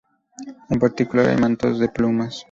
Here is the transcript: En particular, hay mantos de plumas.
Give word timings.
En 0.71 0.79
particular, 0.79 1.27
hay 1.29 1.37
mantos 1.37 1.77
de 1.77 1.87
plumas. 1.87 2.39